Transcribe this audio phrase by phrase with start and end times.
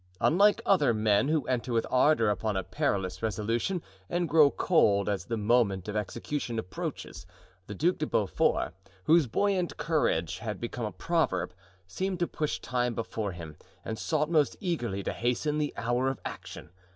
[0.19, 5.25] Unlike other men, who enter with ardor upon a perilous resolution and grow cold as
[5.25, 7.27] the moment of execution approaches,
[7.67, 11.53] the Duc de Beaufort, whose buoyant courage had become a proverb,
[11.85, 16.19] seemed to push time before him and sought most eagerly to hasten the hour of
[16.25, 16.71] action.